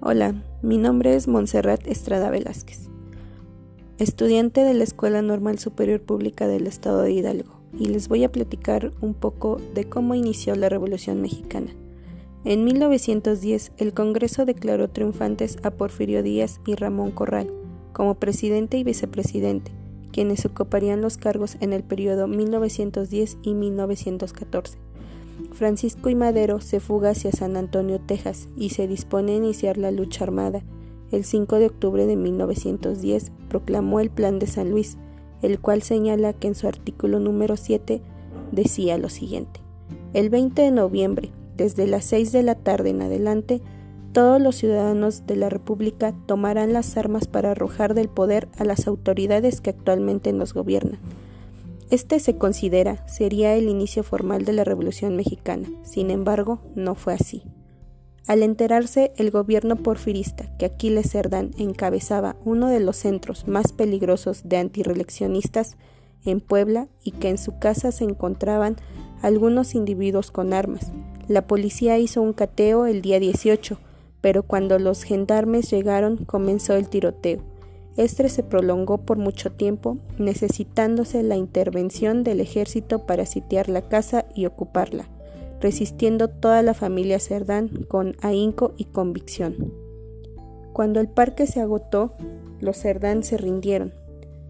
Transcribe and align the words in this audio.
Hola, 0.00 0.32
mi 0.62 0.78
nombre 0.78 1.16
es 1.16 1.26
Montserrat 1.26 1.84
Estrada 1.88 2.30
Velázquez, 2.30 2.88
estudiante 3.98 4.62
de 4.62 4.72
la 4.72 4.84
Escuela 4.84 5.22
Normal 5.22 5.58
Superior 5.58 6.00
Pública 6.00 6.46
del 6.46 6.68
Estado 6.68 7.02
de 7.02 7.10
Hidalgo, 7.10 7.60
y 7.76 7.86
les 7.86 8.06
voy 8.06 8.22
a 8.22 8.30
platicar 8.30 8.92
un 9.00 9.12
poco 9.12 9.60
de 9.74 9.88
cómo 9.88 10.14
inició 10.14 10.54
la 10.54 10.68
Revolución 10.68 11.20
Mexicana. 11.20 11.72
En 12.44 12.62
1910, 12.62 13.72
el 13.76 13.92
Congreso 13.92 14.44
declaró 14.44 14.88
triunfantes 14.88 15.58
a 15.64 15.72
Porfirio 15.72 16.22
Díaz 16.22 16.60
y 16.64 16.76
Ramón 16.76 17.10
Corral 17.10 17.50
como 17.92 18.14
presidente 18.14 18.78
y 18.78 18.84
vicepresidente, 18.84 19.72
quienes 20.12 20.46
ocuparían 20.46 21.00
los 21.00 21.16
cargos 21.16 21.56
en 21.58 21.72
el 21.72 21.82
periodo 21.82 22.28
1910 22.28 23.38
y 23.42 23.54
1914. 23.54 24.78
Francisco 25.52 26.08
y 26.08 26.14
Madero 26.14 26.60
se 26.60 26.80
fuga 26.80 27.10
hacia 27.10 27.32
San 27.32 27.56
Antonio, 27.56 28.00
Texas, 28.00 28.48
y 28.56 28.70
se 28.70 28.86
dispone 28.86 29.32
a 29.32 29.36
iniciar 29.36 29.78
la 29.78 29.90
lucha 29.90 30.24
armada. 30.24 30.62
El 31.10 31.24
5 31.24 31.58
de 31.58 31.66
octubre 31.66 32.06
de 32.06 32.16
1910 32.16 33.32
proclamó 33.48 34.00
el 34.00 34.10
Plan 34.10 34.38
de 34.38 34.46
San 34.46 34.70
Luis, 34.70 34.98
el 35.42 35.60
cual 35.60 35.82
señala 35.82 36.32
que 36.32 36.48
en 36.48 36.54
su 36.54 36.66
artículo 36.66 37.20
número 37.20 37.56
7 37.56 38.02
decía 38.52 38.98
lo 38.98 39.08
siguiente. 39.08 39.60
El 40.12 40.30
20 40.30 40.62
de 40.62 40.70
noviembre, 40.70 41.32
desde 41.56 41.86
las 41.86 42.04
6 42.06 42.32
de 42.32 42.42
la 42.42 42.54
tarde 42.54 42.90
en 42.90 43.02
adelante, 43.02 43.62
todos 44.12 44.40
los 44.40 44.56
ciudadanos 44.56 45.26
de 45.26 45.36
la 45.36 45.48
República 45.48 46.14
tomarán 46.26 46.72
las 46.72 46.96
armas 46.96 47.26
para 47.26 47.52
arrojar 47.52 47.94
del 47.94 48.08
poder 48.08 48.48
a 48.58 48.64
las 48.64 48.86
autoridades 48.86 49.60
que 49.60 49.70
actualmente 49.70 50.32
nos 50.32 50.54
gobiernan 50.54 50.98
este 51.90 52.20
se 52.20 52.36
considera 52.36 53.06
sería 53.08 53.54
el 53.54 53.68
inicio 53.68 54.02
formal 54.02 54.44
de 54.44 54.52
la 54.52 54.64
Revolución 54.64 55.16
Mexicana, 55.16 55.68
sin 55.82 56.10
embargo, 56.10 56.60
no 56.74 56.94
fue 56.94 57.14
así. 57.14 57.44
Al 58.26 58.42
enterarse 58.42 59.12
el 59.16 59.30
gobierno 59.30 59.76
porfirista 59.76 60.54
que 60.58 60.66
Aquiles 60.66 61.10
Cerdán 61.10 61.52
encabezaba 61.56 62.36
uno 62.44 62.68
de 62.68 62.80
los 62.80 62.96
centros 62.96 63.48
más 63.48 63.72
peligrosos 63.72 64.42
de 64.48 64.58
antireleccionistas 64.58 65.76
en 66.24 66.40
Puebla 66.40 66.88
y 67.02 67.12
que 67.12 67.30
en 67.30 67.38
su 67.38 67.58
casa 67.58 67.90
se 67.90 68.04
encontraban 68.04 68.76
algunos 69.22 69.74
individuos 69.74 70.30
con 70.30 70.52
armas, 70.52 70.92
la 71.28 71.46
policía 71.46 71.98
hizo 71.98 72.22
un 72.22 72.32
cateo 72.32 72.86
el 72.86 73.02
día 73.02 73.20
18, 73.20 73.78
pero 74.22 74.42
cuando 74.42 74.78
los 74.78 75.02
gendarmes 75.02 75.70
llegaron 75.70 76.24
comenzó 76.24 76.74
el 76.74 76.88
tiroteo 76.88 77.42
este 77.98 78.28
se 78.28 78.44
prolongó 78.44 78.98
por 78.98 79.18
mucho 79.18 79.50
tiempo, 79.50 79.98
necesitándose 80.18 81.24
la 81.24 81.36
intervención 81.36 82.22
del 82.22 82.40
ejército 82.40 83.06
para 83.06 83.26
sitiar 83.26 83.68
la 83.68 83.82
casa 83.82 84.24
y 84.36 84.46
ocuparla, 84.46 85.08
resistiendo 85.60 86.28
toda 86.28 86.62
la 86.62 86.74
familia 86.74 87.18
Cerdán 87.18 87.68
con 87.88 88.14
ahínco 88.22 88.72
y 88.76 88.84
convicción. 88.84 89.72
Cuando 90.72 91.00
el 91.00 91.08
parque 91.08 91.48
se 91.48 91.60
agotó, 91.60 92.12
los 92.60 92.78
Cerdán 92.78 93.24
se 93.24 93.36
rindieron, 93.36 93.92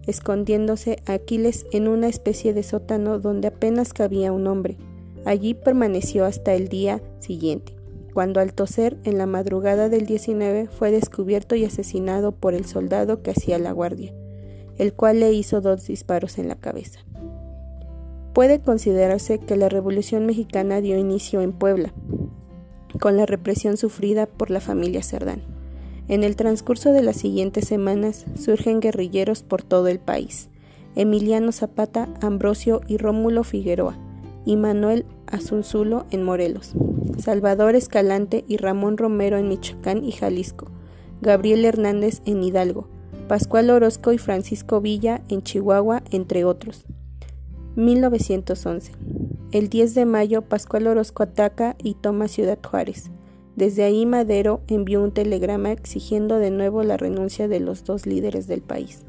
escondiéndose 0.05 0.97
Aquiles 1.07 1.65
en 1.71 1.87
una 1.87 2.07
especie 2.07 2.53
de 2.53 2.61
sótano 2.61 3.17
donde 3.17 3.47
apenas 3.47 3.93
cabía 3.93 4.31
un 4.31 4.45
hombre. 4.45 4.77
Allí 5.25 5.55
permaneció 5.55 6.25
hasta 6.25 6.53
el 6.53 6.67
día 6.67 7.01
siguiente 7.19 7.78
cuando 8.13 8.39
al 8.39 8.53
toser 8.53 8.97
en 9.03 9.17
la 9.17 9.25
madrugada 9.25 9.89
del 9.89 10.05
19 10.05 10.67
fue 10.67 10.91
descubierto 10.91 11.55
y 11.55 11.65
asesinado 11.65 12.31
por 12.31 12.53
el 12.53 12.65
soldado 12.65 13.21
que 13.21 13.31
hacía 13.31 13.59
la 13.59 13.71
guardia, 13.71 14.13
el 14.77 14.93
cual 14.93 15.19
le 15.19 15.33
hizo 15.33 15.61
dos 15.61 15.85
disparos 15.87 16.37
en 16.37 16.47
la 16.47 16.55
cabeza. 16.55 16.99
Puede 18.33 18.59
considerarse 18.59 19.39
que 19.39 19.55
la 19.55 19.69
Revolución 19.69 20.25
Mexicana 20.25 20.81
dio 20.81 20.97
inicio 20.97 21.41
en 21.41 21.51
Puebla, 21.51 21.93
con 22.99 23.17
la 23.17 23.25
represión 23.25 23.77
sufrida 23.77 24.25
por 24.25 24.49
la 24.49 24.59
familia 24.61 25.03
Cerdán. 25.03 25.41
En 26.07 26.23
el 26.23 26.35
transcurso 26.35 26.91
de 26.91 27.03
las 27.03 27.17
siguientes 27.17 27.67
semanas 27.67 28.25
surgen 28.35 28.79
guerrilleros 28.79 29.43
por 29.43 29.61
todo 29.61 29.87
el 29.87 29.99
país. 29.99 30.49
Emiliano 30.95 31.51
Zapata, 31.51 32.09
Ambrosio 32.21 32.81
y 32.87 32.97
Rómulo 32.97 33.43
Figueroa, 33.43 33.97
y 34.45 34.57
Manuel 34.57 35.05
Asunzulo 35.27 36.05
en 36.11 36.23
Morelos, 36.23 36.73
Salvador 37.17 37.75
Escalante 37.75 38.45
y 38.47 38.57
Ramón 38.57 38.97
Romero 38.97 39.37
en 39.37 39.47
Michoacán 39.47 40.03
y 40.03 40.11
Jalisco, 40.11 40.67
Gabriel 41.21 41.65
Hernández 41.65 42.21
en 42.25 42.43
Hidalgo, 42.43 42.87
Pascual 43.27 43.69
Orozco 43.69 44.11
y 44.11 44.17
Francisco 44.17 44.81
Villa 44.81 45.21
en 45.29 45.43
Chihuahua, 45.43 46.01
entre 46.09 46.45
otros. 46.45 46.85
1911. 47.75 48.91
El 49.51 49.69
10 49.69 49.95
de 49.95 50.05
mayo, 50.05 50.41
Pascual 50.41 50.87
Orozco 50.87 51.23
ataca 51.23 51.75
y 51.83 51.93
toma 51.93 52.27
Ciudad 52.27 52.59
Juárez. 52.63 53.11
Desde 53.55 53.83
ahí 53.83 54.05
Madero 54.05 54.61
envió 54.67 55.03
un 55.03 55.11
telegrama 55.11 55.71
exigiendo 55.71 56.39
de 56.39 56.49
nuevo 56.49 56.83
la 56.83 56.97
renuncia 56.97 57.47
de 57.47 57.59
los 57.59 57.83
dos 57.83 58.05
líderes 58.05 58.47
del 58.47 58.61
país. 58.61 59.05